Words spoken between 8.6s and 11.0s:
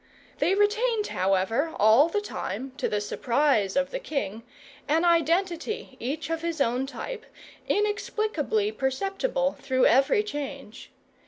perceptible through every change.